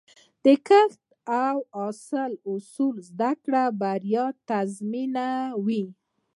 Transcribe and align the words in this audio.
د 0.43 0.45
کښت 0.67 1.01
او 1.43 1.55
حاصل 1.75 2.31
اصول 2.53 2.95
زده 3.09 3.31
کړه، 3.43 3.63
بریا 3.81 4.25
تضمینوي. 4.49 5.85